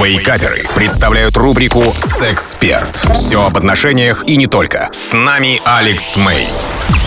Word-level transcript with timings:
Вейкаперы 0.00 0.62
представляют 0.76 1.36
рубрику 1.36 1.92
«Сексперт». 1.96 2.94
Все 3.12 3.44
об 3.44 3.56
отношениях 3.56 4.22
и 4.28 4.36
не 4.36 4.46
только. 4.46 4.88
С 4.92 5.12
нами 5.12 5.60
Алекс 5.64 6.16
Мэй. 6.16 6.46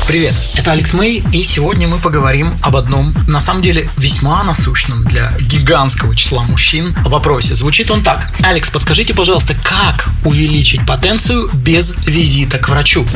Привет, 0.08 0.34
это 0.58 0.74
Алекс 0.74 0.92
Мэй, 0.94 1.24
и 1.32 1.44
сегодня 1.44 1.88
мы 1.88 2.00
поговорим 2.00 2.60
об 2.62 2.76
одном, 2.76 3.16
на 3.30 3.40
самом 3.40 3.62
деле, 3.62 3.90
весьма 3.96 4.44
насущном 4.44 5.06
для 5.06 5.32
гигантского 5.40 6.18
числа 6.18 6.44
мужчин 6.44 6.94
вопросе. 7.06 7.56
Звучит 7.56 7.90
он 7.92 8.04
так. 8.04 8.30
Алекс, 8.44 8.70
подскажите, 8.70 9.14
пожалуйста, 9.14 9.56
как 9.64 10.10
увеличить 10.26 10.86
потенцию 10.86 11.50
без 11.54 11.96
визита 12.06 12.58
к 12.58 12.68
врачу? 12.68 13.08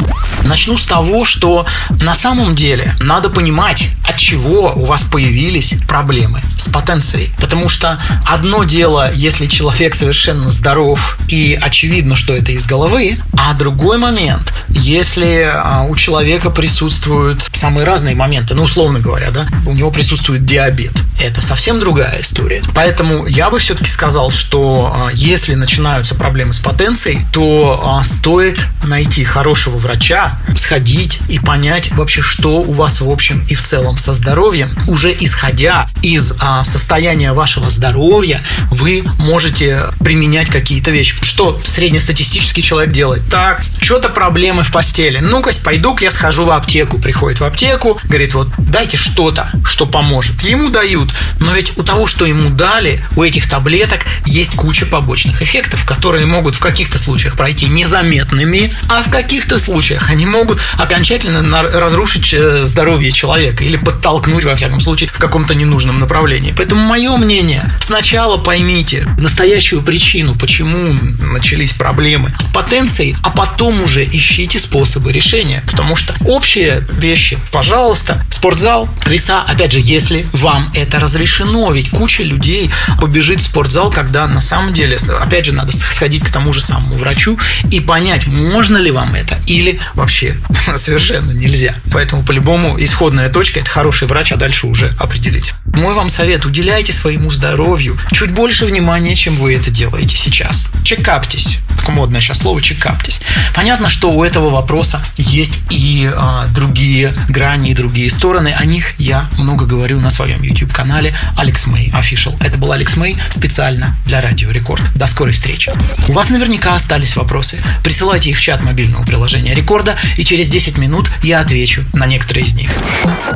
Начну 0.43 0.77
с 0.77 0.85
того, 0.85 1.25
что 1.25 1.65
на 2.01 2.15
самом 2.15 2.55
деле 2.55 2.95
надо 3.01 3.29
понимать, 3.29 3.89
от 4.07 4.17
чего 4.17 4.73
у 4.75 4.85
вас 4.85 5.03
появились 5.03 5.75
проблемы 5.87 6.41
с 6.57 6.67
потенцией. 6.69 7.33
Потому 7.39 7.69
что 7.69 7.99
одно 8.25 8.63
дело, 8.63 9.11
если 9.13 9.45
человек 9.47 9.95
совершенно 9.95 10.49
здоров 10.49 11.17
и 11.27 11.57
очевидно, 11.61 12.15
что 12.15 12.33
это 12.33 12.51
из 12.51 12.65
головы, 12.65 13.17
а 13.37 13.53
другой 13.53 13.97
момент, 13.97 14.53
если 14.69 15.49
а, 15.51 15.83
у 15.83 15.95
человека 15.95 16.49
присутствуют 16.49 17.47
самые 17.53 17.85
разные 17.85 18.15
моменты, 18.15 18.55
ну, 18.55 18.63
условно 18.63 18.99
говоря, 18.99 19.31
да, 19.31 19.45
у 19.65 19.73
него 19.73 19.91
присутствует 19.91 20.45
диабет. 20.45 21.03
Это 21.19 21.41
совсем 21.41 21.79
другая 21.79 22.21
история. 22.21 22.61
Поэтому 22.73 23.25
я 23.25 23.49
бы 23.49 23.59
все-таки 23.59 23.89
сказал, 23.89 24.31
что 24.31 24.93
а, 24.93 25.09
если 25.13 25.55
начинаются 25.55 26.15
проблемы 26.15 26.53
с 26.53 26.59
потенцией, 26.59 27.25
то 27.31 27.81
а, 27.83 28.03
стоит 28.03 28.65
найти 28.83 29.23
хорошего 29.23 29.77
врача, 29.77 30.39
сходить 30.55 31.19
и 31.29 31.39
понять 31.39 31.91
вообще, 31.93 32.21
что 32.21 32.57
у 32.57 32.73
вас 32.73 33.01
в 33.01 33.09
общем 33.09 33.45
и 33.49 33.55
в 33.55 33.61
целом 33.63 33.94
со 33.99 34.13
здоровьем. 34.13 34.75
Уже 34.87 35.15
исходя 35.19 35.89
из 36.01 36.33
а, 36.41 36.63
состояния 36.63 37.33
вашего 37.33 37.69
здоровья, 37.69 38.41
вы 38.71 39.03
можете 39.17 39.83
применять 39.99 40.49
какие-то 40.49 40.91
вещи. 40.91 41.15
Что 41.21 41.59
среднестатистический 41.63 42.63
человек 42.63 42.91
делает? 42.91 43.23
Так, 43.29 43.63
что-то 43.81 44.09
проблемы 44.09 44.63
в 44.63 44.71
постели. 44.71 45.19
Ну-ка, 45.19 45.51
пойду-ка 45.63 46.05
я 46.05 46.11
схожу 46.11 46.45
в 46.45 46.51
аптеку. 46.51 46.99
Приходит 46.99 47.39
в 47.39 47.43
аптеку, 47.43 47.99
говорит, 48.05 48.33
вот 48.33 48.49
дайте 48.57 48.97
что-то, 48.97 49.49
что 49.63 49.85
поможет. 49.85 50.41
Ему 50.41 50.69
дают. 50.69 51.09
Но 51.39 51.53
ведь 51.53 51.77
у 51.77 51.83
того, 51.83 52.07
что 52.07 52.25
ему 52.25 52.49
дали, 52.49 53.03
у 53.15 53.23
этих 53.23 53.49
таблеток 53.49 54.05
есть 54.25 54.55
куча 54.55 54.85
побочных 54.85 55.41
эффектов, 55.41 55.85
которые 55.85 56.25
могут 56.25 56.55
в 56.55 56.59
каких-то 56.59 56.99
случаях 56.99 57.37
пройти 57.37 57.67
незаметными, 57.67 58.75
а 58.89 59.03
в 59.03 59.09
каких-то 59.09 59.59
случаях 59.59 60.09
они 60.09 60.25
могут 60.25 60.59
окончательно 60.77 61.63
разрушить 61.63 62.33
э, 62.33 62.65
здоровье 62.65 63.11
человека 63.11 63.63
или 63.63 63.77
подтолкнуть, 63.85 64.43
во 64.43 64.55
всяком 64.55 64.81
случае, 64.81 65.09
в 65.09 65.17
каком-то 65.19 65.55
ненужном 65.55 65.99
направлении. 65.99 66.53
Поэтому 66.55 66.81
мое 66.81 67.15
мнение, 67.17 67.71
сначала 67.79 68.37
поймите 68.37 69.07
настоящую 69.17 69.81
причину, 69.81 70.35
почему 70.35 70.93
начались 71.31 71.73
проблемы 71.73 72.33
с 72.39 72.47
потенцией, 72.47 73.15
а 73.23 73.29
потом 73.29 73.81
уже 73.83 74.03
ищите 74.03 74.59
способы 74.59 75.13
решения. 75.13 75.63
Потому 75.67 75.95
что 75.95 76.13
общие 76.25 76.85
вещи, 76.89 77.37
пожалуйста, 77.51 78.25
спортзал, 78.29 78.89
веса, 79.05 79.41
опять 79.41 79.71
же, 79.71 79.79
если 79.79 80.25
вам 80.33 80.71
это 80.73 80.99
разрешено, 80.99 81.71
ведь 81.71 81.91
куча 81.91 82.23
людей 82.23 82.71
побежит 82.99 83.39
в 83.39 83.43
спортзал, 83.43 83.91
когда 83.91 84.27
на 84.27 84.41
самом 84.41 84.73
деле, 84.73 84.97
опять 85.21 85.45
же, 85.45 85.53
надо 85.53 85.71
сходить 85.71 86.23
к 86.23 86.31
тому 86.31 86.53
же 86.53 86.61
самому 86.61 86.95
врачу 86.95 87.37
и 87.69 87.79
понять, 87.79 88.27
можно 88.27 88.77
ли 88.77 88.91
вам 88.91 89.15
это 89.15 89.37
или 89.47 89.79
вообще 89.93 90.35
совершенно 90.75 91.31
нельзя. 91.31 91.75
Поэтому 91.91 92.23
по-любому 92.23 92.75
исходная 92.79 93.29
точка– 93.29 93.59
это 93.61 93.69
хороший 93.75 94.07
врач, 94.07 94.31
а 94.31 94.37
дальше 94.37 94.67
уже 94.67 94.95
определить. 94.97 95.53
Мой 95.75 95.93
вам 95.93 96.09
совет– 96.09 96.45
уделяйте 96.45 96.93
своему 96.93 97.31
здоровью 97.31 97.97
чуть 98.11 98.31
больше 98.31 98.65
внимания, 98.65 99.15
чем 99.15 99.35
вы 99.35 99.55
это 99.55 99.69
делаете 99.69 100.15
сейчас. 100.15 100.67
Чекаптесь. 100.83 101.59
Такое 101.77 101.95
модное 101.95 102.21
сейчас 102.21 102.39
слово 102.39 102.61
«чекаптесь». 102.61 103.21
Понятно, 103.53 103.89
что 103.89 104.11
у 104.11 104.23
этого 104.23 104.49
вопроса 104.49 105.01
есть 105.17 105.59
и 105.69 106.09
а, 106.11 106.47
другие 106.47 107.13
грани, 107.29 107.71
и 107.71 107.73
другие 107.73 108.09
стороны. 108.09 108.55
О 108.57 108.65
них 108.65 108.93
я 108.97 109.29
много 109.37 109.65
говорю 109.65 109.99
на 109.99 110.09
своем 110.09 110.41
YouTube-канале 110.41 111.15
Алекс 111.37 111.67
Мэй 111.67 111.91
Official. 111.93 112.35
Это 112.43 112.57
был 112.57 112.71
Алекс 112.71 112.95
Мэй 112.95 113.17
специально 113.29 113.95
для 114.05 114.21
Радио 114.21 114.49
Рекорд. 114.51 114.83
До 114.95 115.07
скорой 115.07 115.33
встречи. 115.33 115.71
У 116.07 116.13
вас 116.13 116.29
наверняка 116.29 116.75
остались 116.75 117.15
вопросы. 117.15 117.59
Присылайте 117.83 118.29
их 118.29 118.37
в 118.37 118.41
чат 118.41 118.63
мобильного 118.63 119.05
приложения 119.05 119.53
Рекорда, 119.53 119.95
и 120.17 120.23
через 120.23 120.49
10 120.49 120.77
минут 120.77 121.11
я 121.21 121.39
отвечу 121.39 121.83
на 121.93 122.05
некоторые 122.07 122.45
из 122.45 122.53
них. 122.53 122.71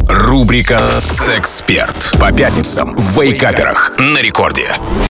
Рубрика 0.08 0.88
«Сексперт» 0.88 2.16
по 2.30 2.36
пятницам 2.36 2.96
в 2.96 3.22
Вейкаперах 3.22 3.92
на 3.98 4.22
Рекорде. 4.22 4.76